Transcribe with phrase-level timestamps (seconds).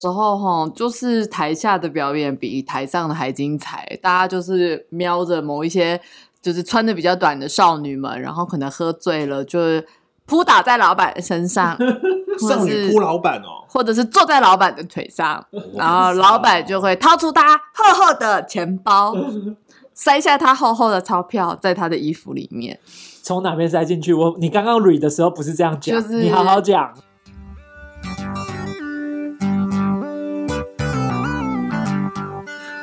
[0.00, 6.00] 时候哈，就是台下的表演比台上的还精彩，大家就是瞄着某一些
[6.40, 9.84] 就是穿的比较短的少女们，然后可能喝醉了，就是
[10.24, 11.76] 扑打在老板身上，
[12.48, 19.12] 少女扑老板哦，或者是坐在老板的腿上，然后老板就会掏出他厚厚的钱包，
[19.94, 22.78] 塞下他厚厚的钞票在他的衣服里面。
[23.20, 24.14] 从哪边塞进去？
[24.14, 26.94] 我你刚刚 read 的时候不是这样讲，就是你好好讲。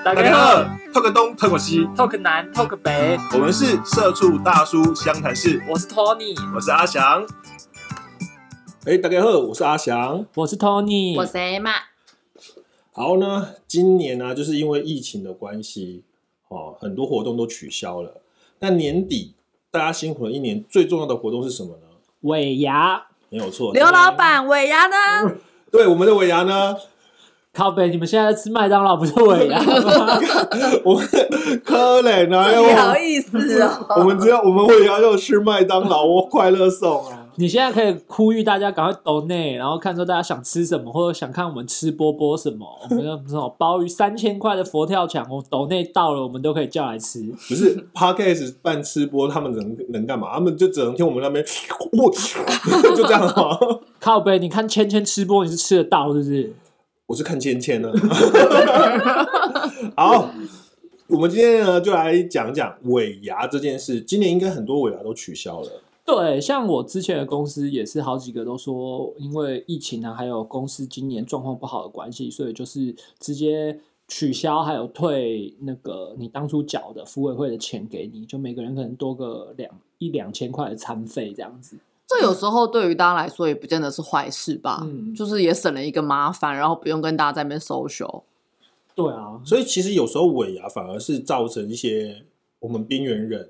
[0.06, 0.62] 大大家好
[0.94, 7.26] ，talk 东 talk 西，talk 南 talk 北，我们是社畜大叔湘潭市，我是 Tony，我是阿翔。
[8.86, 10.24] 哎，大家好，我是阿翔。
[10.36, 11.72] 我是 Tony，我谁嘛？
[12.92, 16.04] 好呢，今年呢、就是因为疫情的关系，
[16.50, 18.22] 哦，很多活动都取消了。
[18.60, 19.34] 那年底
[19.72, 21.88] 大家辛苦了一年，最重要的活动是什么呢？
[22.22, 25.36] 尾牙没有错，刘老板尾牙呢？
[25.72, 26.78] 对我们的尾牙呢，
[27.56, 30.20] 靠北，你们现在在吃麦当劳不是尾牙吗？
[30.84, 31.08] 我们
[31.64, 33.72] 可怜啊，不好意思哦。
[33.98, 37.22] 我们只要我们尾牙就吃麦当劳，我快乐送啊。
[37.38, 47.22] 你现在可以呼吁大家赶快抖内，然后看说大家想吃什么，或者想看我们吃波波什么，我们有这种鲍鱼三千块的佛跳墙，我抖内到了，我们都可以叫来吃。
[47.48, 50.34] 不是 podcast 办吃播，他们能能干嘛？
[50.34, 51.44] 他们就只能听我们那边，
[51.94, 52.12] 我
[52.96, 53.58] 就这样吗？
[54.00, 56.54] 靠背，你看芊芊吃播，你是吃得到是不是？
[57.08, 57.92] 我是看芊芊呢。
[59.96, 60.32] 好，
[61.08, 64.02] 我们今天呢就来讲讲尾牙这件事。
[64.02, 65.82] 今年应该很多尾牙都取消了。
[66.04, 81.78] 对，像我之前的公司也是好几个都说，因为疫情啊，还有公司今年状况不好的关系，所以就是直接取消，还有退那个你当初缴的服委会的钱给你，就每个人可能多个两一两千块的餐费这样子。
[82.08, 88.24] 这有时候对于大家来说也不见得是坏事吧，嗯就是也省了一个麻烦，然后不用跟大家在那边 social。
[88.94, 92.24] 对啊，所以其实有时候尾牙反而是造成一些
[92.60, 93.50] 我们边缘人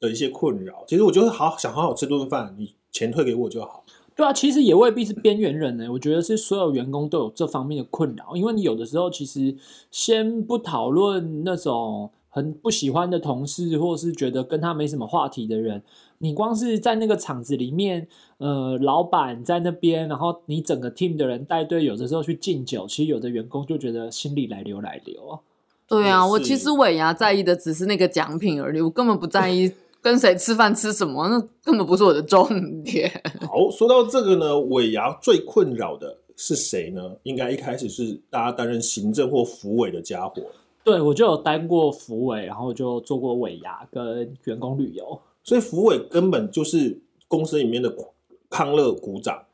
[0.00, 0.84] 的一些困扰。
[0.86, 3.84] 其实我就是好想好好吃顿饭，你钱退给我就好。
[4.14, 9.56] 对啊，其实也未必是边缘人呢、我觉得是所有员工都有这方面的困扰，因为你有的时候其实
[9.90, 15.82] 先不讨论那种很不喜欢的同事，或是觉得跟他没什么话题的人，
[16.22, 18.06] 你光是在那个场子里面，
[18.38, 25.40] 呃，老板在那边，然后你整个 team 的人带队，有的时候去敬酒，其实有的员工就觉得心里来流来流啊。
[25.88, 32.46] 对啊，我其实尾牙在意的只是那个奖品而已，我根本不在意 跟谁吃饭吃什么，那根本不是我的重
[32.84, 33.10] 点。
[33.40, 37.02] 好，说到这个呢，尾牙最困扰的是谁呢？
[37.24, 40.40] 应该一开始是大家担任行政或服委的家伙。
[40.84, 45.20] 对我就有当过服委，然后就做过尾牙跟员工旅游。
[45.42, 47.94] 所以服委根本就是公司里面的
[48.48, 49.44] 康乐股长。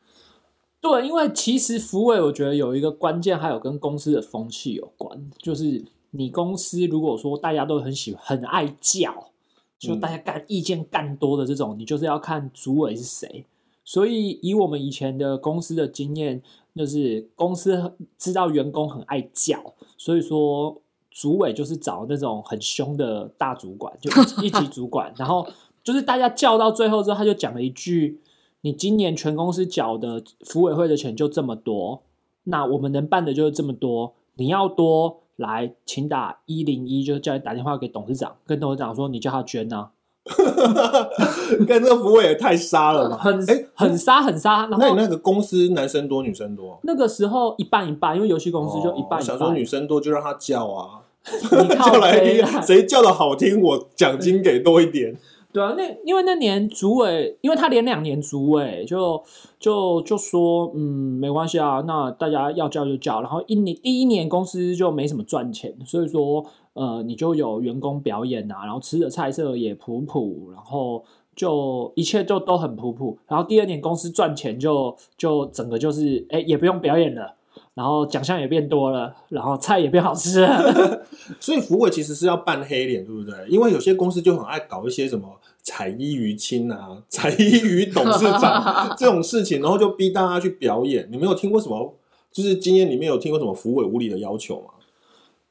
[0.81, 9.31] 对，因为其实服委我觉得有一个关键，还有跟公司的风气有关，就是你公司如果说大家都很喜很爱叫，
[9.79, 13.45] 就大家干意见干多的这种，你就是要看主委是谁。
[13.85, 16.43] 所以以我们以前的公司的经验，
[16.77, 24.11] 就是公司知道员工很爱叫，所以说主委就是找那种很凶的大主管，就
[24.43, 25.47] 一 一级主管，然后
[25.89, 28.21] 就是大家叫到最后之后，他就讲了一句
[28.61, 32.03] ：“你今年全公司缴的服委会的钱就这么多，
[32.45, 39.93] 那我们能办的就是这么多，你要多来，请打一零一，就是叫你打电话给董事长，跟董事长说你叫他捐啊，
[41.67, 43.17] 跟这个服委也太杀了吧？
[43.25, 44.67] 很哎很杀很杀。
[44.67, 46.79] 然后那你那个公司男生多女生多？
[46.83, 49.23] 那个时候一半一半，因为游戏公司就一哦半一半。
[49.23, 52.23] 想说女生多就让他叫啊， 你靠叫来
[52.61, 55.17] 谁叫的好听，我奖金给多一点。
[55.51, 59.23] 对啊，那因为那年主委，因为他连两年主委，就
[59.59, 60.81] 就就说，嗯，
[61.19, 63.23] 没关系啊，那大家要叫就叫。
[63.23, 66.45] 然后一年第一年公司就没什么赚钱，所以说，
[66.75, 71.03] 呃，你就有员工表演啊，然后吃的菜色也普普，然后
[71.35, 73.19] 就一切就都很普普。
[73.27, 77.35] 然后第二年公司赚钱就就整个就是，哎，也不用表演了。
[77.79, 81.07] 然后奖项也变多了，然后菜也变好吃了。
[81.39, 83.33] 所以服委其实是要扮黑脸，对不对？
[83.49, 85.29] 因为有些公司就很爱搞一些什么
[85.63, 91.09] 彩衣娱亲啊、 彩衣娱董事长 这种事情，然后就逼大家去表演。
[91.13, 91.95] 你没有听过什么？
[92.33, 94.71] 就是经验里面有听过什么服委无理的要求吗？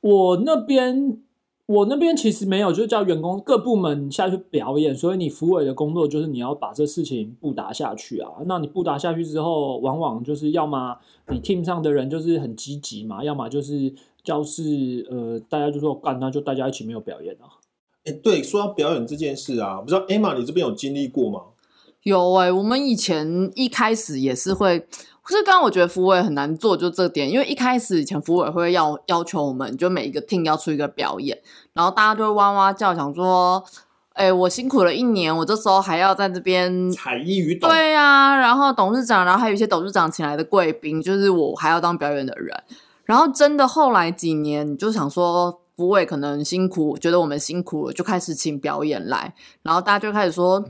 [0.01, 1.17] 我那边
[1.67, 8.31] 我那边其实没有，就是叫员工各部门下去表演，所以你服委的工作就是你要把这事情布达下去啊。
[8.45, 10.97] 那你布达下去之后，往往就是要么
[11.27, 13.93] 你 team 上的人就是很积极嘛，要么就是
[14.23, 17.59] 教室呃大家就说干，那就大家一起没有表演啊。
[18.05, 21.41] 哎，对，说到表演这件事啊，不知道 Emma 你这边有经历过吗？
[22.03, 24.87] 有哎、我们以前一开始也是会
[25.27, 31.37] 可是刚刚我觉得服委很难做，就这点，因为一开始以前服委会要要求我们，就每一个 team 要出一个表演，
[31.73, 33.61] 然后大家就会哇哇叫，想说，
[34.13, 42.63] 哎，我辛苦了一年，我这时候还要在这边彩衣与董，对呀、然后董事长，然后还有一些董事长请来的贵宾，就是我还要当表演的人。
[43.03, 50.63] 然后真的后来几年，你就想说，福委可能辛苦，觉得我们辛苦了，就开始请表演来，然后大家就开始说。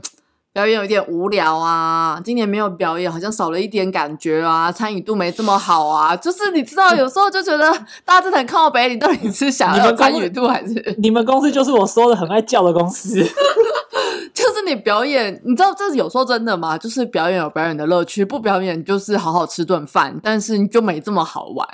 [0.58, 6.16] 表演有一点无聊啊，今年没有表演，好像少了一点感觉啊，参与度没这么好啊。
[6.16, 7.72] 就是你知道，有时候就觉得
[8.04, 10.96] 大家真的很靠北，你到底是想要有参与度还是？
[10.98, 13.22] 你们公司就是我说的很爱叫的公司。
[14.34, 16.76] 就是你表演，你知道这是有时候真的吗？
[16.76, 21.68] 就是表演有表演的乐趣，不表演就是好好吃顿饭，但是你就没这么好玩。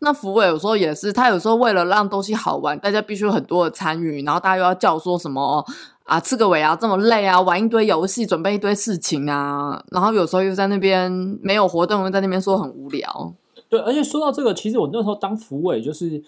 [0.00, 5.64] 那福伟有时候也是，他有时候为了让东西好玩，大家必须有很多的参与，然后大家又要叫说什么
[6.08, 11.12] 啊，吃个尾牙这么累啊，玩一堆游戏，准备一堆事情啊，然后有时候又在那边
[11.42, 13.34] 没有活动，又在那边说很无聊。
[13.68, 16.22] 对，而且说到这个，其实我那时候当福委，就是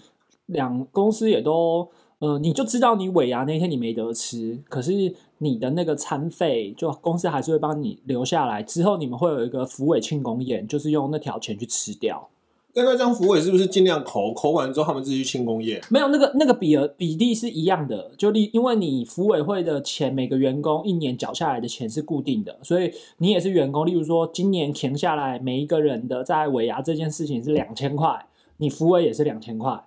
[0.47, 1.88] 两公司也都，
[2.19, 4.93] 呃，你就知道你尾牙那天你没得吃，可是
[5.38, 12.29] 你的那个餐费，就公司还是会帮你留下来，之后你们会有一个福委庆功宴，就是用那条钱去吃掉。
[12.75, 15.81] 那那这样福委是不是尽量口口完之后他们自己去庆功宴？
[15.90, 23.84] 没有那个那个比额比例是一样的，就例因为你服委会的钱，每个员工一年缴下来的钱是固定的，所以你也是员工。
[23.84, 28.26] 例如说，今年填下来每一个人的在尾牙这件事情是两千块，
[28.58, 29.84] 你服委也是两千块。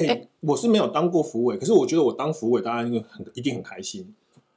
[0.00, 4.14] 哎、哎我是没有当过福委，可是我觉得我当福委，大家应该很一定很开心，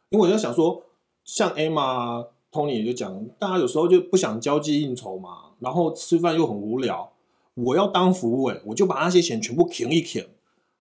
[0.09, 0.83] 因为我在想说，
[1.25, 7.13] 像 Emma、Tony 也就讲，大家有时候就不想交际应酬嘛，然后吃饭又很无聊。
[7.53, 10.25] 我要当福委，我就把那些钱全部停一停，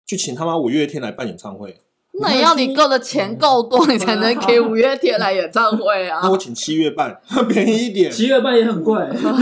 [0.05, 1.79] 去请他妈五月天来办演唱会。
[2.13, 6.31] 那也要你够的钱够多，你才能给五月天来演唱会啊那！
[6.31, 8.11] 我请七月半， 便宜一点。
[8.11, 8.95] 七月半也很贵，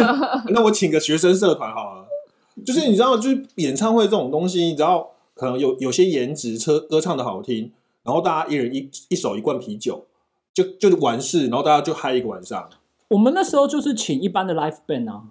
[0.51, 2.07] 那我请个学生社团好了。
[2.65, 7.73] 就是你知道，就是演唱会这种东西，你知道可能有有些颜值，车歌唱的好听，
[8.05, 10.07] 然后大家一人一一手一罐啤酒，
[10.55, 12.69] 就就完事，然后大家就嗨一个晚上，
[13.09, 15.23] 我们那时候就是请一般的 l i f e band 啊，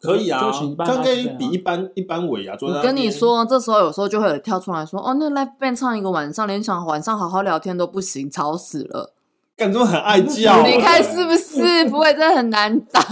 [0.00, 2.56] 可以啊，就请一般这样可 live 以 band 啊比一般一般尾啊。
[2.60, 9.14] 我，跟你说，这时候有时候就会有跳出来说：“哦，那 live band 唱一个晚上，连想晚上好好聊天都不行，吵死了。
[9.56, 11.84] 干这么很爱叫，你看是不是？
[11.90, 13.02] 不会真的很难当。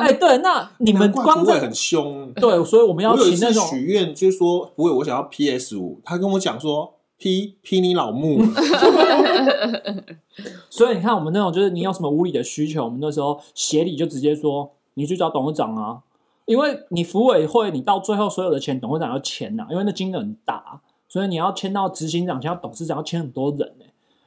[0.00, 2.30] 哎、对，那你们光会很凶。
[2.34, 8.38] 对，所以我们要我有一次请那种许愿，就是说不会，我想要 PS 五，他跟我讲说批批你老母，
[10.68, 16.00] 所以你看，我们那种就是你有什么无理的需求，我们那时候协理就直接说你去找董事长啊，
[16.44, 23.84] 因为你服委会，你到最后所有的钱董事长要签呐、因为那金额很大，所以你要签到执行长，签到董事长，要签很多人呢、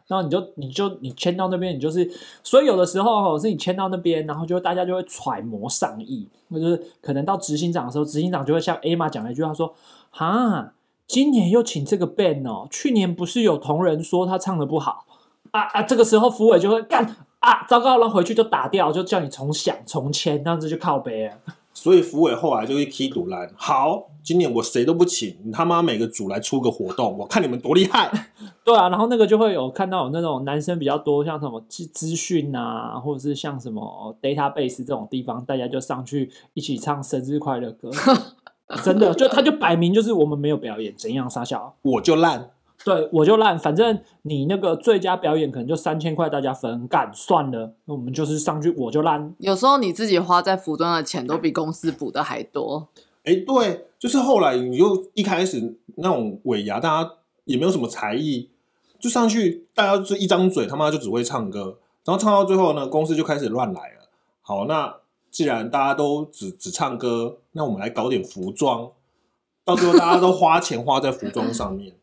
[0.08, 2.10] 然后你就你就你签到那边，你就是，
[2.44, 9.76] 所以有的时候哦，是你签到那边，然后就大家就会揣摩上意，那就是可能到执行长的时候，执行长就会像 A 玛讲了一句话说
[10.10, 10.74] ：“哈，
[11.10, 15.08] 今年又请这个 band 哦，去年不是有同仁说他唱的不好
[15.50, 17.04] 啊啊，这个时候福伟就会干
[17.40, 21.34] 啊，糟糕，然后回去就打掉，就叫你重想重签，这样子就靠背了。
[21.74, 23.50] 所以福伟后来就会踢赌篮。
[23.56, 28.12] 好，今年我谁都不请，你他妈每个组来出个活动，我看你们多厉害。
[28.64, 37.90] 对啊，然后那个就会有看到有那种男生比较多，像什么资资讯啊，或者是像什么 database 这种地方，大家就上去一起唱生日快乐歌。
[38.84, 41.76] 真的，就他就摆明就是我们没有表演，怎样傻笑？
[41.82, 42.52] 我就烂，
[42.86, 49.34] 对我就烂，反正你那个最佳表演可能就三千块，大家分干算了，那我们就是上去我就烂。
[49.40, 52.88] 有时候你自己花在服装的钱都比公司补的还多。
[53.24, 57.12] 哎，对，就是后来你就一开始那种尾牙，大家
[57.46, 58.50] 也没有什么才艺，
[59.00, 64.10] 就上去大家就一张嘴，他妈就只会唱歌，然后唱到最后呢，公司就开始乱来了。
[64.42, 64.96] 好，那
[65.32, 68.92] 既然大家都只只唱歌，那我们来搞点服装，
[69.64, 71.94] 到最后大家都花钱花在服装上面。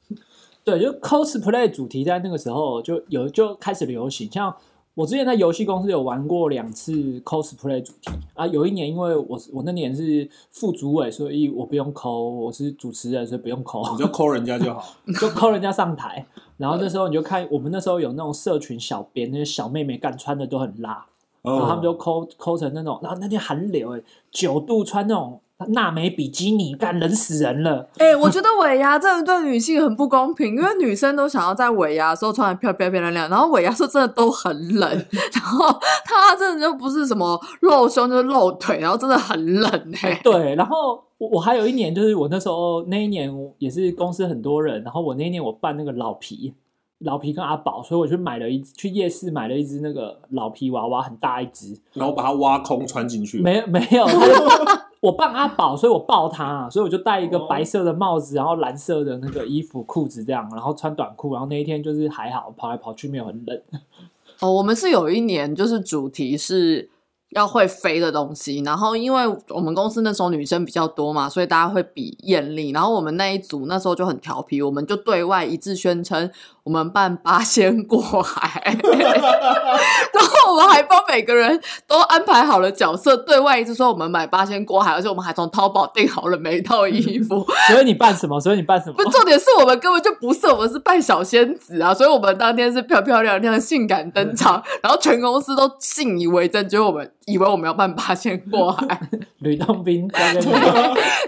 [0.64, 4.30] 对，就 cosplay 主题在那个时候就有就开始流行。
[4.30, 4.54] 像
[4.94, 14.96] 我之前在游戏公司有玩过两次 cosplay 主题啊，有一年因为我是我那年是副主委，所以我不用抠，我是主持人，所以不用抠，你就抠人家就好。
[15.20, 16.26] 就抠人家上台。
[16.56, 21.06] 然后那时候你就看我们那时候有那种社群小编，那些小妹妹干穿的都很辣，
[21.46, 27.88] 然后他们就抠抠成那种，然后那天寒流哎、九度穿那种娜美比基尼，干冷死人了。
[27.98, 35.68] 哎、我觉得尾牙真的对女性很不公平，因为女生都想要在尾牙的时候穿的漂漂漂亮亮，然后尾牙的时候真的都很冷，然后
[36.04, 46.52] 她真的就不是什么露胸就是露腿，然后真的很冷哎、对，然后我我还有一年，就是我那时候那一年也是公司很多人，然后我那一年我扮那个老皮，
[47.00, 53.40] 老皮跟阿宝，所以我去买了一去夜市买了一只那个老皮娃娃，很大一只，然后把它挖空穿进去。
[53.40, 63.60] 没有没有，他我扮阿宝，所以我抱他，所以我就戴一个哦白色的帽子，然后蓝色的那个衣服裤子这样，然后穿短裤，然后那一天就是还好跑来跑去没有很冷。
[64.40, 66.88] 哦，我们是有一年就是主题是
[67.36, 76.30] 要会飞的东西，然后因为我们公司那时候女生比较多嘛，所以大家会比艳丽，然后我们那一组那时候就很调皮，我们就对外一致宣称
[76.64, 88.40] 我们办八仙过海， 然后我们还帮每个人都安排好了角色，对外一致说我们买八仙过海，而且我们还从淘宝订好了每一套衣服， 所以你扮什么？
[88.40, 89.10] 所以你扮什么不，？
[89.10, 99.00] 重点是我们根本就不是，我们是扮小仙子啊，所以我们当天是漂漂亮亮、性感登场，然后全公司都信以为真，结果我们以为我们要办八仙过海，
[99.40, 100.08] 吕洞宾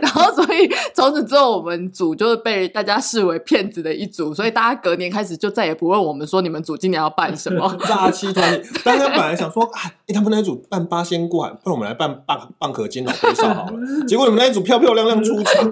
[0.01, 7.69] 然后所以从此之后我们组就是被大家视为骗子的一组，所以大家隔年开始就再也不问我们说你们组今年要办什么。
[7.87, 14.07] 诈欺团体， 大家本来想说，哎、诶他们那一组办八仙过海，不如我们来办蚌蚌壳金老龟少好了。
[14.07, 15.71] 结果你们那一组漂漂亮亮出场，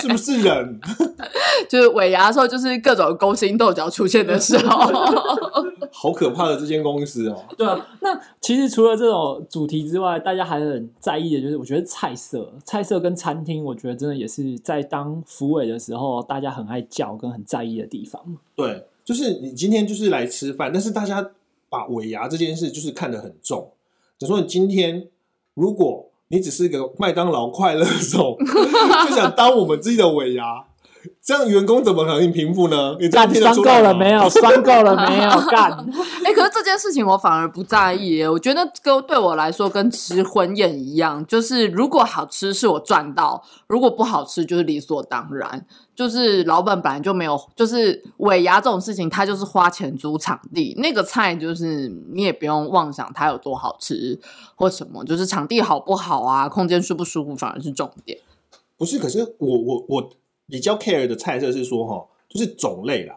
[0.00, 0.80] 是不是人？
[1.68, 4.90] 就是尾牙的时候，就是各种勾心斗角出现的时候。
[5.90, 7.44] 好可怕的这间公司哦！
[7.56, 18.22] 对啊，那其实除了这种主题之外，大家还很在意的就是，我觉得菜色、菜色跟餐厅，我觉得真的也是在当服委的时候，大家很爱叫跟很在意的地方。
[18.54, 21.32] 对，就是你今天就是来吃饭，但是大家
[21.68, 23.72] 把尾牙这件事就是看得很重。
[24.16, 25.08] 就说你今天
[25.54, 28.36] 如果你只是个麦当劳快乐种，
[29.08, 30.67] 就想当我们自己的尾牙，
[31.22, 32.96] 这样员工怎么可能平复呢？
[32.98, 34.28] 你这样干听得酸够了没有？
[34.30, 35.30] 酸够了没有？
[35.50, 35.72] 干！
[36.24, 38.22] 哎、可是这件事情我反而不在意。
[38.24, 45.66] 我觉得跟对我来说跟吃婚宴一样，就是如果好吃是我赚到，如果不好吃就是理所当然。
[45.94, 54.16] 就是老板本来就没有，就是尾牙这种事情，他就是花钱租场地，那个菜就是你也不用妄想它有多好吃
[54.54, 58.16] 或什么，就是场地好不好啊，空间舒不舒服反而是重点。
[58.76, 60.10] 不是，可是我我我
[60.48, 63.16] 比较 care 的菜色是说哈，就是种类啦，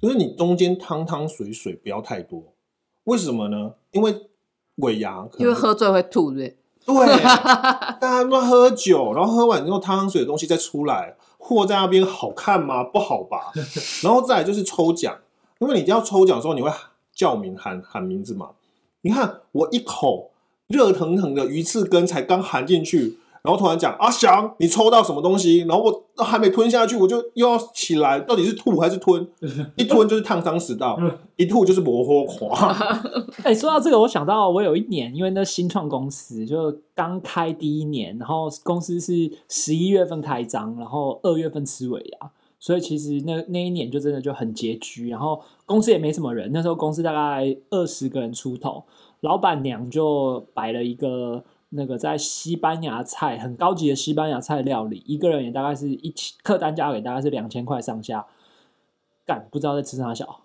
[0.00, 2.42] 就是你中间汤汤水水不要太多。
[3.04, 3.74] 为什么呢？
[3.92, 4.28] 因为
[4.76, 7.06] 尾牙因为喝醉会吐，对不对？
[7.06, 7.22] 对，
[7.98, 12.82] 大家都喝酒，然后喝完之后汤汤水的东西再出来，货在那边好看吗？
[12.84, 13.52] 不好吧。
[14.02, 15.18] 然后再来就是抽奖，
[15.58, 16.70] 因为你要抽奖的时候，你会
[17.12, 18.50] 叫名喊喊名字嘛。
[19.02, 20.30] 你看我一口
[20.66, 25.58] 热腾腾的鱼翅根才刚含进去，然后突然讲阿翔，你抽到什么东西？
[25.60, 29.26] 然后我还没吞下去，我就又要起来，到底是吐还是吞？
[29.76, 30.98] 一吞就是烫伤食道，
[31.36, 32.76] 一吐就是磨火垮。
[33.44, 48.82] 哎、说到这个，我想到我有一年，因为那新创公司就刚开第一年，然后公司是十一月份开张，然后二月份吃尾牙，所以其实那那一年就真的就很拮据，然后公司也没什么人，那时候公司大概二十个人出头，
[49.20, 58.26] 老板娘就摆了一个那个在西班牙菜很高级的西班牙菜料理，一个人也大概是一千客单价给大概是两千块上下，
[59.26, 60.40] 干不知道在吃啥小。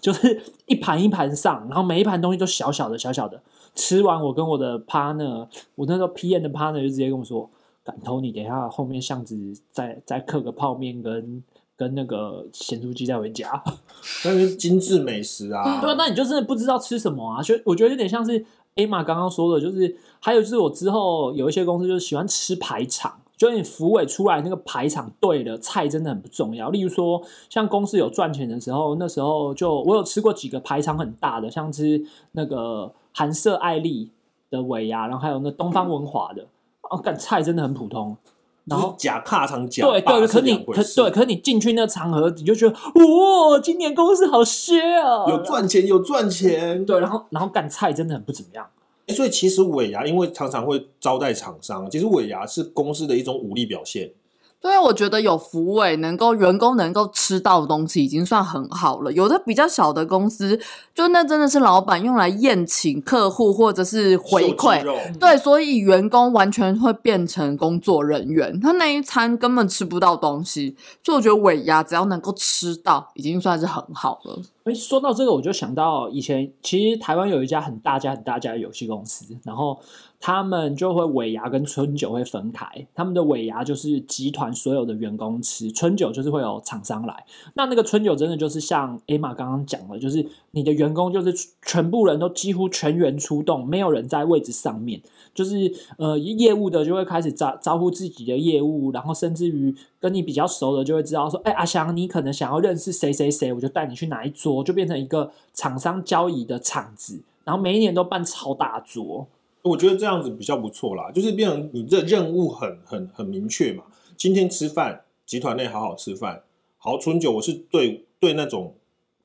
[0.00, 3.40] 就是一盘一盘上，然后每一盘东西都小小的、小小的。
[3.76, 7.48] 吃完，我跟我的 partner，我那时候 PM 的 partner 就直接跟我说
[7.84, 9.36] ：“敢偷你等一下后面巷子
[9.70, 11.40] 再再刻个泡面跟
[11.76, 13.62] 跟那个咸猪鸡带回家。
[14.24, 15.80] 那是精致美食啊。
[15.80, 17.40] 对啊，那你就真的不知道吃什么啊？
[17.40, 26.68] 就我觉得有点像是 A 玛刚刚说的，就是还有就是我之后有一些公司就是喜欢吃排场，就是你服委出来那个排场对了，菜真的很不重要。
[26.70, 34.10] 例如说，像公司有赚钱的时候，那时候就我有吃过几个排场很大的，像吃那个韩舍艾丽
[34.50, 36.44] 的尾牙，然后还有那东方文华的，
[36.90, 38.16] 哦，干菜真的很普通。
[38.64, 46.84] 然后假卡场假对对，可你可对，可你进去那个场合，你就觉得哇，今年公司好削啊，有赚钱有赚钱。
[46.84, 48.66] 对，然后然后干菜真的很不怎么样。
[49.06, 54.12] 欸所以其实尾牙因为常常会招待厂商，其实尾牙是公司的一种武力表现。
[54.58, 59.12] 对啊，我觉得有服委能够员工能够吃到的东西已经算很好了。
[59.12, 60.58] 有的比较小的公司，
[60.92, 70.74] 就那真的是老板用来宴请客户或者是回秀馈对，所以员工完全会变成工作人员，他那一餐根本吃不到东西。
[71.04, 74.42] 所以我觉得尾牙只要能够吃到，已经算是很好了。
[74.66, 79.78] 哎，说到这个，我就想到以前其实台湾有一家很大家很大家的游戏公司，然后
[80.18, 87.24] 他们就会尾牙跟春酒会分开，他们的尾牙就是集团所有的员工吃，春酒就是会有厂商来。
[87.54, 91.32] 那那个春酒真的就是像 A 玛刚刚讲的，就是你的员工就是
[91.64, 95.00] 全部人都几乎全员出动，没有人在位置上面，
[95.36, 104.56] 就是呃业务的就会开始招招呼自己的业务，然后甚至于跟你比较熟的就会知道说，哎阿翔，你可能想要认识谁谁谁，我就带你去哪一桌。
[104.64, 109.26] 就变成一个厂商交易的场子，然后每一年都办超大桌。
[109.62, 113.84] 我觉得这样子比较不错啦，就是变成你这任务很很很明确嘛。
[114.16, 116.42] 今天吃饭，集团内好好吃饭，
[116.78, 118.74] 好春酒，我是对对那种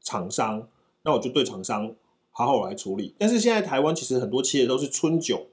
[0.02, 0.68] 厂商，
[1.04, 1.94] 那我就对厂商
[2.32, 3.16] 好好来处理。
[3.18, 5.48] 但是现在台湾其实很多企业都是春酒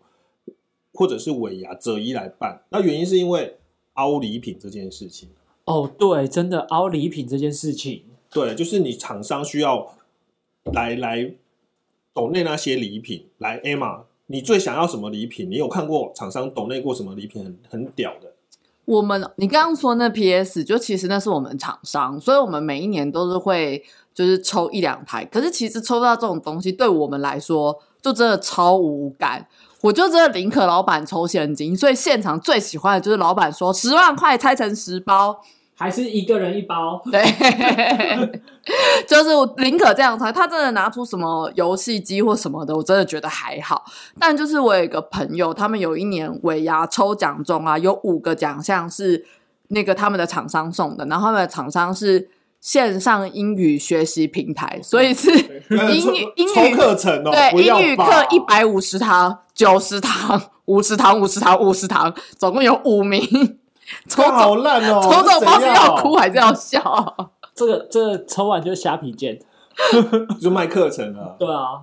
[0.99, 3.57] 或者是尾牙择一来办，那原因是因为
[3.93, 5.29] 凹礼品这件事情。
[5.65, 8.03] 哦，对，真的凹礼品这件事情，
[8.33, 9.95] 对，就是你厂商需要
[10.73, 11.33] 来来
[12.13, 15.49] 抖内那些礼品，来 Emma，你最想要什么礼品？
[15.49, 18.33] 你有看过厂商抖内过什么礼品很很屌的？
[18.85, 25.25] 我们你刚刚说那 PS，就其实那是我们厂商，所以我们每一年都是会就是抽一两台。
[25.27, 29.47] 可是其实抽到这种东西，对我们来说就真的超无感。
[29.81, 35.41] 我就真的宁可老板抽现金，所以现场最喜欢的就是老板说十万块拆成十包，
[35.77, 37.01] 还是一个人一包。
[37.13, 37.23] 对，
[39.07, 40.33] 就是我宁可这样猜。
[40.33, 43.85] 他真的拿出什么游戏机或什么的，我真的觉得还好。
[44.19, 49.25] 但就是我有一个朋友，他们有一年尾牙抽奖中啊，有五个奖项是
[49.69, 52.29] 那个他们的厂商送的，然后他们的厂商是
[52.61, 63.21] 线上英语学习平台，所以是英语 英语课程哦，对英语课一百五十堂、九十堂、五十堂、五十堂、五十堂，总共有五名。
[64.07, 67.33] 抽好中烂哦， 抽中，不知道是要哭还是要笑。
[67.55, 69.41] 这个这个抽完就是虾皮件。
[70.41, 71.37] 就卖课程了。
[71.39, 71.83] 对啊，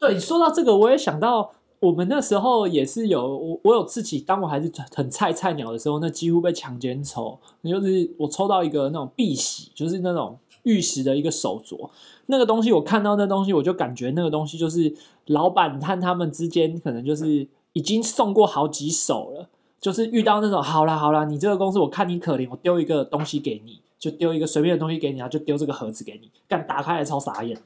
[0.00, 11.88] 对，说到这个，我也想到我们那时候也是有我我有自己，当我还是很菜菜鸟的时候，那几乎被强奸抽，就是我抽到一个那种碧玺，就是那种玉石的一个手镯，
[12.26, 14.94] 那个东西我看到那东西，我就感觉那个东西就是
[15.26, 19.48] 老板和他们之间可能就是已经送过好几手了。
[19.80, 27.62] 就是遇到那种好啦好啦，你这个公司我看你可怜，我丢一个东西给你，就丢一个随便的东西给你，然后就丢这个盒子给你，干打开来超傻眼的。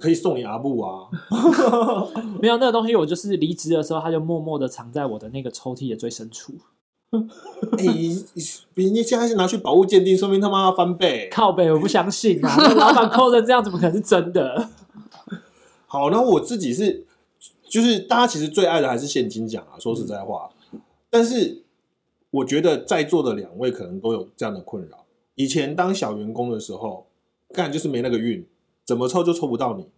[0.00, 1.08] 可以送你阿布啊，
[2.42, 6.52] 没有那个东西，我就是离职的时候，他就默默的藏在我的那个抽屉的最深处。
[7.78, 7.84] 哎、
[8.74, 11.28] 比你现在是拿去保护鉴定，说明他妈要翻倍。
[11.30, 12.56] 靠背，我不相信啊！
[12.74, 14.68] 老板扣成这样，怎么可能是真的？
[15.86, 17.06] 好，然后我自己是，
[17.68, 20.50] 就是大家其实最爱的还是现金奖啊，说实在话。
[21.08, 21.62] 但是
[22.32, 25.04] 我觉得在座的两位可能都有这样的困扰。
[25.36, 27.06] 以前当小员工的时候，
[27.52, 28.44] 干就是没那个运，
[28.84, 29.88] 怎么抽就抽不到你。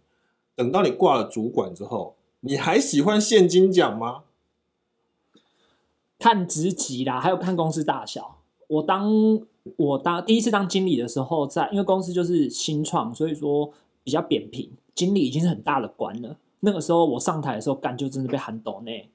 [0.55, 4.23] 等到你挂了主管之后，你还喜欢现金奖吗？
[6.19, 8.37] 看职级啦，还有看公司大小。
[8.67, 9.39] 我当
[9.77, 13.71] 我当第一次当经理的时候在，因为公司就是新创，所以说
[14.03, 16.37] 比较扁平，经理已经是很大的官了。
[16.61, 19.09] 那个时候我上台的时候，干就真的被喊抖内。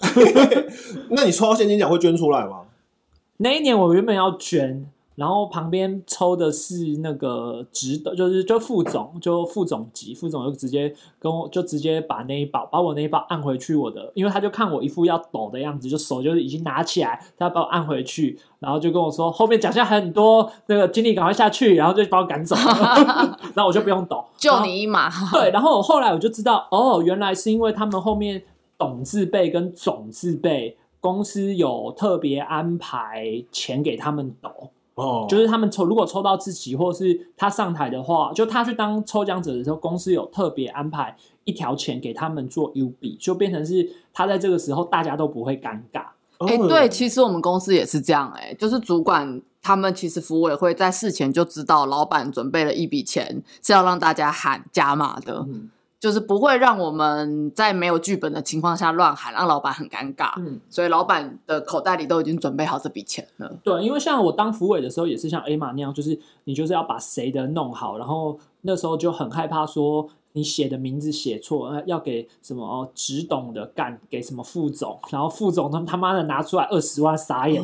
[1.10, 2.66] 那你抽到现金奖会捐出来吗？
[3.38, 22.56] 那一年我原本要捐，然后旁边抽的是那个直的，就是就副总，就副总级，副总就直接跟我就直接把那一把把我那一把按回去我的，因为他就看我一副要抖的样子，就手就已经拿起来，他把我按回去，然后就跟我说后面奖项很多，那个经理赶快下去，然后就把我赶走，
[23.54, 25.10] 然后我就不用抖，救你一马。
[25.30, 28.42] 对，然后我后来我就知道，哦，原来是因为他们后面
[28.78, 34.70] 董字辈跟总字辈公司有特别安排钱给他们抖，
[35.00, 46.04] 哦，就是他们抽如果抽到自己，或是他上台的话，就他去当抽奖者的时候，公司有特别安排一条钱给他们做 U B，就变成是他在这个时候大家都不会尴尬。
[46.38, 60.32] 哎、哦对，其实我们公司也是这样、哎，就是主管他们其实服委会在事前就知道，老板准备了一笔钱是要让大家喊加码的，嗯就是不会让我们在没有剧本的情况下乱喊，让老板很尴尬。
[60.38, 63.54] 嗯，所以老板的口袋里都已经准备好这笔钱了。
[63.62, 77.62] 对，因为像我当辅委的时候，也是像 A 玛那样，就是你就是要把谁的弄好，然后那时候就很害怕说你写的名字写错，呃要给什么哦只懂的干给什么副总，然后副总他他妈的拿出来二十万傻眼。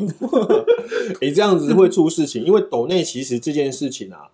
[1.22, 4.28] 诶，这样子会出事情，因为抖内其实这件事情啊，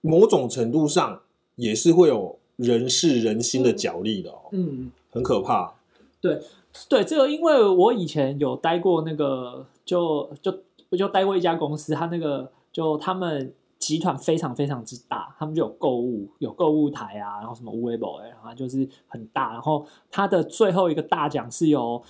[0.00, 1.20] 某种程度上
[1.54, 5.74] 也是会有人事人心的角力的哦，嗯，很可怕。
[6.20, 10.52] 对这个，因为我以前有待过那个，就就
[10.88, 22.02] 我就待过一家公司，他那个就他们集团非常非常之大，他们就有购物，有购物台啊，然后什么 Weibo，然后就是很大，然后他的最后一个大奖是由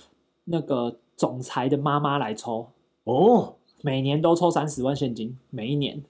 [0.45, 2.67] 那个总裁的妈妈来抽，
[3.03, 6.01] 哦，每年都抽三十万现金，每一年。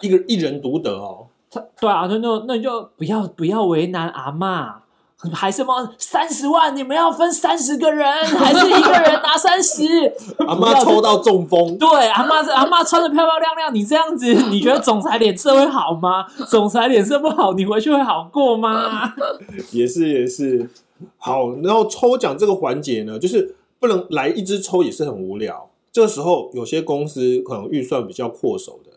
[0.00, 4.72] 一个一人独得哦，他对啊，那就那你就不要不要为难阿嬷。
[5.34, 9.84] 还什么三十万，你们要分三十个人，还是一个人拿三十？
[10.48, 16.26] 阿妈抽到中风，对，阿妈阿妈穿的漂漂亮亮，你这样子，你觉得总裁脸色会好吗？
[16.48, 19.12] 总裁脸色不好，你回去会好过吗？
[19.72, 20.70] 也是也是。
[21.18, 25.68] 好，然后抽奖这个环节呢，就是不能来一支抽也是很无聊。
[25.92, 28.89] 这个时候有些公司可能预算比较阔手的，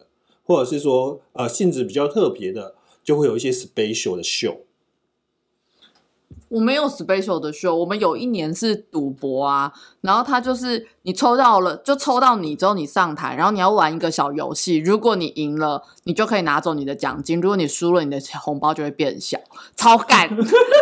[0.44, 4.62] 或者是说呃性质比较特别的，就会有一些 special 的秀。
[6.50, 19.38] 我没有 special 的秀我们有一年是赌博啊，然后他就是你抽到了，就抽到你之后你上台，然后你要玩一个小游戏，如果你赢了，你就可以拿走你的奖金；如果你输了，你的红包就会变小，
[19.76, 20.30] 超干，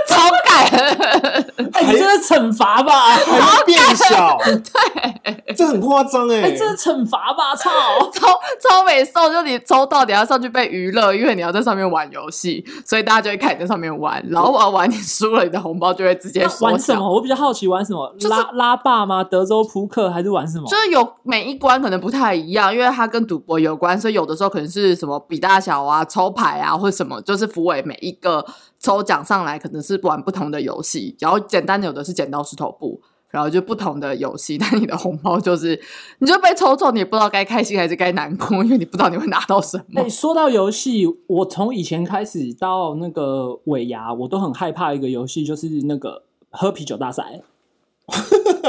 [0.08, 0.66] 超干，
[1.74, 2.92] 哎，你这是惩罚吧？
[3.12, 7.56] 还变小，对，这很夸张哎，哎，这是惩罚吧？
[7.56, 7.72] 操，
[8.14, 8.28] 超
[8.62, 15.62] 超美受，就你抽到你要上去被娱乐，因为你要在上面玩游戏，所以大家就会看你在上面玩，然后玩完你输了，你的。
[15.62, 17.08] 红包就会直接玩什么？
[17.14, 19.24] 我比较好奇玩什么，拉拉霸吗？
[19.24, 20.68] 德州扑克还是玩什么？
[20.68, 28.46] 就是有每一关可能不太一样，因为它跟赌博有关，所以有的时候可能是什么比大小啊、抽牌啊，或者什么，就是福尾每一个
[28.80, 33.02] 抽奖上来可能是玩不同的游戏，然后简单的有的是剪刀石头布。
[33.32, 35.80] 然后就不同的游戏，但你的红包就是，
[36.20, 40.02] 你就被抽中，你也不知道该开心还是该难过，因为你不知道你会拿到什么。
[40.04, 47.42] 哎，说到游戏，我从以前开始到那个尾牙，我都很害怕一个游戏，就是那个喝啤酒大赛。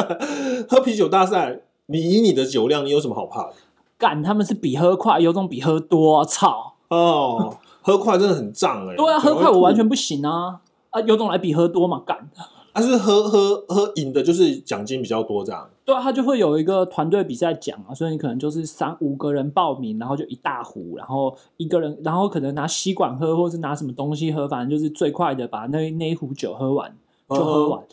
[0.68, 3.54] 喝啤酒大赛，你以你的酒量，你有什么好怕的？
[3.98, 6.74] 干，他们是比喝快，有种比喝多，操！
[6.88, 8.96] 哦，喝快真的很胀哎。
[8.96, 10.60] 对啊，喝快我完全不行啊！
[10.90, 12.28] 啊，有种来比喝多嘛，干。
[12.74, 15.68] 他是喝喝喝赢的，就是奖金比较多这样。
[15.84, 26.96] 对啊，他就会有一个团队比赛奖啊，所以你可能就是三五个人报名，然后就一大壶，然后一个人，然后可能拿吸管喝，或是拿什么东西喝，反正就是最快的把那那一壶酒喝完
[27.28, 27.78] 就喝完。
[27.80, 27.84] 啊，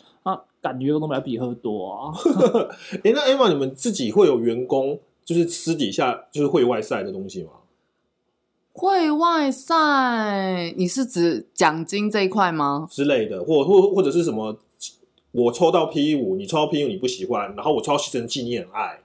[0.60, 2.12] 感觉都没比喝多啊。
[3.04, 7.50] 哎，那 Emma，你们自己会有员工就是私底下就是会外赛的东西吗？
[8.72, 12.86] 会外赛，你是指奖金这一块吗？
[12.90, 14.58] 之类的，或或或者是什么？
[15.32, 19.00] 我抽到 P 五，你抽到 P 五，你不喜欢，然后我抽到牺牲纪念爱。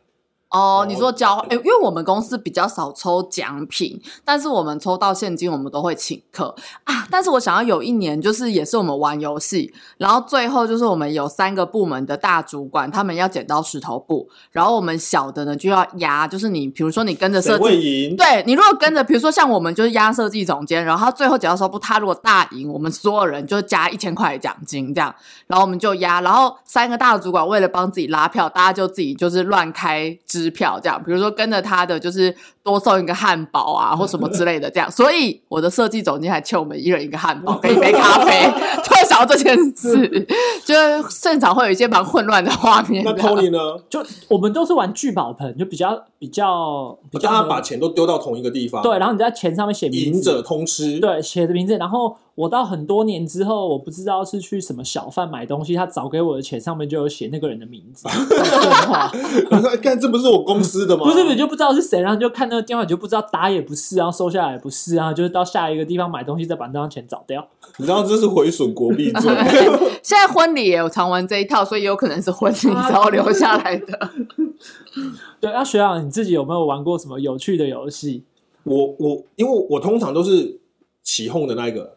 [0.56, 7.06] 哦，你说交哎，因为我们公司比较少抽奖品，但是我们抽到现金，我们都会请客啊。
[7.12, 25.14] 但是我想要有一年，就是也是我们玩游戏，然后最后就是我们有三个部门的大主管，他们要剪刀石头布，然后我们小的呢就要压，就是你比如说你跟着设计，对你如果跟着，比如说像我们就是压设计总监，然后他最后剪刀石头布，他如果大赢，我们所有人就加一千块奖金这样，
[25.48, 30.45] 然后我们就压，然后三个大主管为了帮自己拉票，大家就自己就是乱开支。
[30.46, 34.92] 支票这样，比如说跟着他的就是多送一个汉堡啊， 或什么之类的这样。
[34.92, 38.52] 所以我的设计总监还欠我们一人一个汉堡 跟一杯咖啡。
[38.84, 40.28] 突然想到这件事，
[40.64, 43.04] 就是现场会有一些蛮混乱的画面。
[43.04, 43.58] 那 Tony 呢？
[43.90, 48.84] 就我们都是玩聚宝盆，就比较比较比较，把钱都丢到同一个地方。
[48.84, 52.16] 对，然后你在钱上面写赢者通吃，对，写的名字，然后。
[52.36, 58.06] 我到很多年之后，我不知道是去什么小贩买东西，他找给我的钱上面就有写那个人的名字。
[58.12, 61.06] 电话， 看这不是我公司的吗？
[61.06, 67.48] 不是，你就不知道是谁，然后就看那个电话，你就不知道打也不是，然后收下来也不是，然后就是到下一个地方买东西，再把那张钱找掉。
[67.78, 69.34] 你知道这是毁损国币罪。
[70.04, 74.10] 现在婚礼也有常玩这一套，所以有可能是婚礼之后留下来的。
[75.40, 78.26] 对，那学长你自己有没有玩过什么有趣的游戏？
[78.64, 80.60] 我我因为我通常都是
[81.02, 81.95] 起哄的那一个。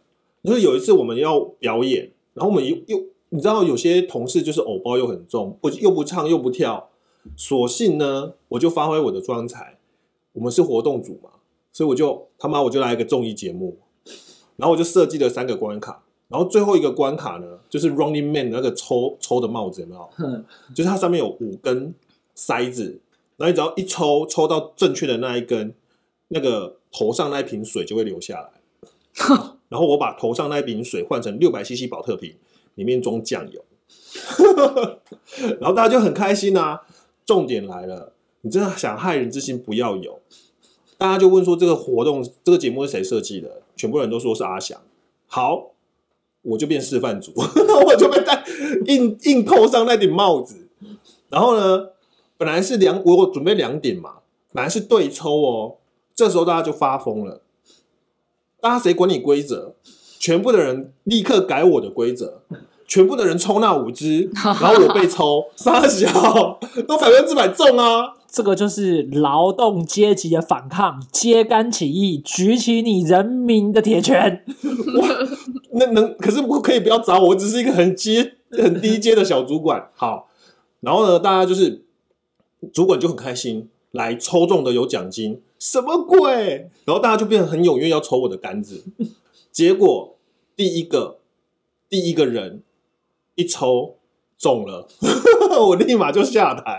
[0.49, 6.89] 就是有一次我们要表演，然后我们又又你知道有些同事就是偶包又很重，不又不唱又不跳，
[7.37, 9.77] 索性呢我就发挥我的专才，
[10.33, 11.31] 我们是活动组嘛，
[11.71, 13.77] 所以我就他妈我就来一个综艺节目，
[14.57, 20.09] 然后我就设计了三个关卡，然后最后一个关卡呢就是 Running Man 那个抽抽的帽子有没有？
[20.75, 21.95] 就是它上面有五根
[22.35, 23.01] 塞子，
[23.37, 25.75] 然后你只要一抽抽到正确的那一根，
[26.29, 28.51] 那个头上那一瓶水就会流下来。
[29.69, 32.35] 然后我把头上那瓶水换成六百 CC 保特瓶，
[32.75, 33.63] 里面装酱油，
[35.61, 36.81] 然后大家就很开心呐。
[37.27, 40.21] 重点来了，你真的想害人之心不要有。
[40.97, 43.63] 大家就问说这个活动、这个节目是谁设计的？
[43.77, 44.81] 全部人都说是阿翔。
[45.27, 45.73] 好，
[46.41, 47.33] 我就变示范组，
[47.87, 48.43] 我就被戴
[48.87, 50.67] 硬硬扣上那顶帽子。
[51.29, 51.91] 然后呢，
[52.39, 54.21] 本来是两，我我准备两顶嘛，
[54.55, 55.77] 本来是对抽哦。
[56.15, 57.43] 这时候大家就发疯了。
[58.61, 59.75] 大家谁管你规则？
[60.21, 62.43] 全部的人立刻改我的规则，
[62.89, 68.15] 全部的人抽那五支， 然后我被抽，傻小都百分之百中啊！
[68.29, 74.45] 这个就是劳动阶级的反抗，揭竿起义，举起你人民的铁拳。
[74.65, 75.09] 我
[75.73, 79.89] 那能可是不可以不要找我，我只是一个很阶很低阶的小主管。
[79.95, 80.29] 好，
[80.81, 81.85] 然后呢，大家就是
[82.73, 86.71] 主管就很开心，来抽中的有奖金，什么鬼？
[86.85, 88.85] 然后大家就变得很踊跃要抽我的杆子，
[89.51, 90.17] 结果
[90.55, 91.19] 第一个
[91.89, 92.63] 第一个人
[93.35, 93.97] 一抽
[94.37, 94.87] 中了，
[95.69, 96.79] 我立马就下台，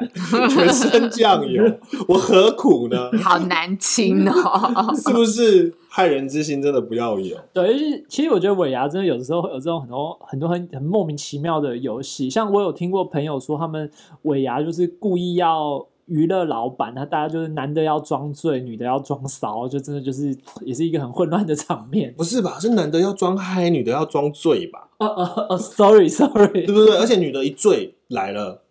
[0.50, 1.64] 全身酱油，
[2.08, 3.10] 我何苦呢？
[3.22, 4.94] 好难亲哦。
[4.96, 7.36] 是不是害人之心真的不要有？
[7.52, 13.92] 对，就是其实我觉得尾牙真的有的时候会有这种很多很多很很莫名其妙的游戏，像我有听过朋友说，他们
[14.22, 22.14] 尾牙就是故意要娱乐老板，他大家就是男的要装醉，女的要装骚，就真的就是也是一个很混乱的场面。
[22.18, 22.60] 不是吧？
[22.60, 24.90] 是男的要装嗨，女的要装醉吧？
[24.98, 26.98] 哦哦哦，sorry sorry，对不对？
[26.98, 28.64] 而且女的一醉来了，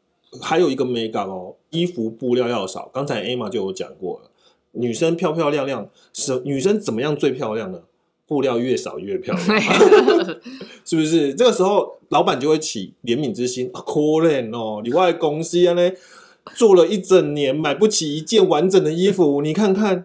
[0.42, 2.90] 还有一个美感哦，衣服布料要少。
[2.92, 4.30] 刚才 Emma 就有讲过了，
[4.72, 7.80] 女生漂漂亮亮，是女生怎么样最漂亮呢？
[8.26, 9.62] 布料越少越漂亮，
[10.84, 11.32] 是不是？
[11.32, 15.90] 这个时候老板就会起怜悯之心，啊可怜哦，你外公司啊呢，
[16.54, 20.04] 做了一整年买不起一件完整的衣服，你看看。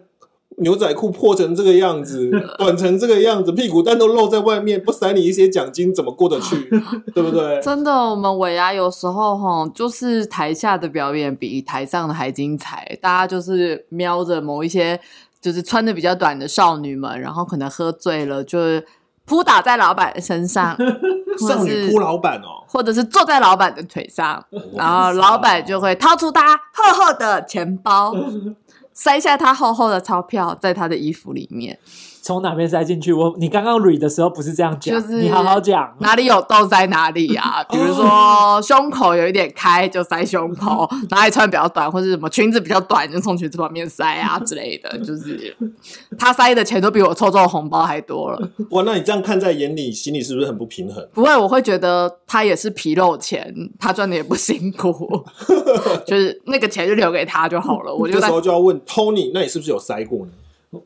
[0.58, 6.56] 牛仔裤破成这个样子， 短成这个样子，屁股蛋都露在外面，不塞你一些奖金，怎么过得去？
[7.12, 7.60] 对不对？
[7.60, 12.96] 真的，我们尾牙有时候哈，就是台下的表演比台上的还精彩。
[13.02, 15.00] 大家就是瞄着某一些
[15.40, 18.86] 就是穿的比较短的少女们，然后可能喝醉了，就是
[19.24, 20.76] 扑打在老板身上，
[21.38, 24.44] 少女是扑老板哦，或者是坐在老板的腿上，
[24.74, 28.14] 然后老板就会掏出他厚厚的钱包，
[28.92, 31.78] 塞下他厚厚的钞票在他的衣服里面，
[32.24, 33.12] 从哪边塞进去？
[33.12, 35.94] 我你刚刚 read 的时候不是这样讲，就是你好好讲。
[35.98, 37.62] 哪里有洞塞哪里啊。
[37.70, 45.54] 比如说胸口有一点开就塞胸口， 哪里穿比较短或者什么裙子比较短就从裙子旁边塞啊 之类的，就是
[46.18, 48.50] 他塞的钱都比我抽中的红包还多了。
[48.70, 51.06] 哇，那你这样看在眼里，心里是不是很不平衡？
[51.12, 55.22] 不会，我会觉得他也是皮肉钱，他赚的也不辛苦，
[56.06, 57.94] 就是那个钱就留给他就好了。
[57.94, 60.32] 我就在这时候就要问 Tony，那你是不是有塞过呢？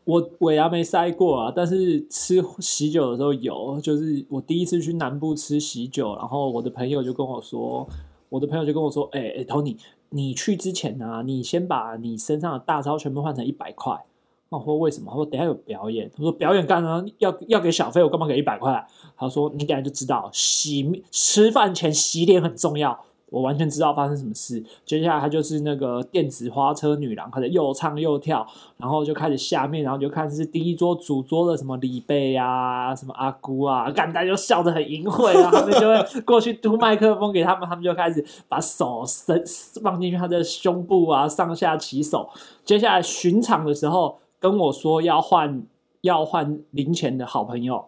[0.04, 7.88] 我尾牙没塞过啊，但是吃喜酒的时候有，就是我第一次去南部吃喜酒，然后我的朋友就跟我说，
[8.28, 9.76] 我的朋友就跟我说，哎、哎、t o n y
[10.10, 14.04] 你去之前呢、你先把你身上的大钞全部换成一百块。
[14.50, 15.10] 那我说为什么？
[15.10, 16.10] 他说等下有表演。
[16.16, 17.04] 他说表演干嘛？
[17.18, 18.86] 要要给小费，我干嘛给一百块？
[19.16, 22.98] 他说你等下就知道，洗吃饭前洗脸很重要。
[23.30, 24.62] 我完全知道发生什么事。
[24.84, 39.42] 接下来他就是那个电子花车女郎，开始又唱又跳，然后就开始下面，然后就看是第一桌主桌的什么李贝啊，什么阿姑啊，干大家就笑得很淫秽啊，他们就会过去嘟麦克风给他们，他们就开始把手伸
[39.82, 42.28] 放进去他的胸部啊，上下其手。
[42.64, 45.62] 接下来巡场的时候跟我说要换
[46.02, 47.86] 要换零钱的好朋友，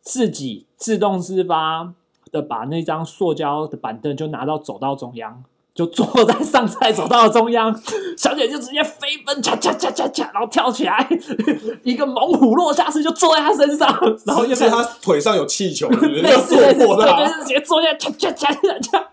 [0.00, 1.92] 自己自动自发
[2.34, 5.44] 的把那张塑胶的板凳就拿到走道中央。
[5.74, 7.74] 就坐在上菜走道的中央，
[8.16, 11.04] 小姐就直接飞奔，恰恰恰恰恰，然后跳起来，
[11.82, 13.88] 一个猛虎落下式就坐在他身上，
[14.24, 19.08] 然后又开始是他腿上有气球，是不是类要似类似，对，直接坐下，恰恰恰恰恰。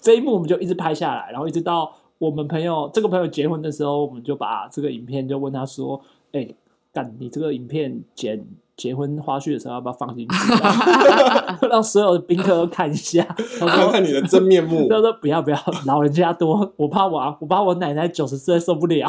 [0.00, 6.00] 这一幕我们就一直拍下来，然后一直到我们朋友这个朋友结婚的时候，我们就把这个影片就问他说
[6.30, 6.48] ：“哎、
[6.92, 10.36] 干，你这个影片剪结婚花絮的时候要不要放进去，
[11.68, 13.22] 让所有的宾客都看一下？”
[13.58, 19.08] 看 看你的真面目，他说不要不要，老人家多，我怕我啊我怕我奶奶九十岁受不了。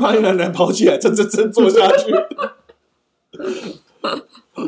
[0.00, 2.12] 怕你奶奶跑起来，真真真坐下去。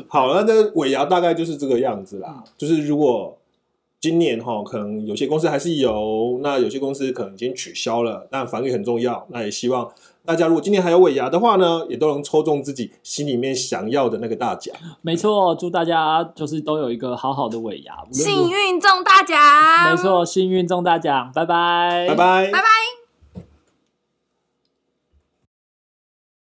[0.08, 2.42] 好，那这尾牙大概就是这个样子啦。
[2.58, 3.38] 就是如果
[4.00, 8.28] 今年哈，可能有些公司还是有，那有些公司可能已经取消了。
[8.30, 9.90] 但防疫很重要，那也希望
[10.26, 14.74] 大家如果今年还有尾牙的话呢，也都能抽中自己心里面想要的那个大奖。
[15.00, 19.38] 没错，祝大家就是都有一个好好的尾牙，幸运中大奖，
[19.90, 23.05] 没错，幸运中大奖，拜拜，拜拜，拜拜。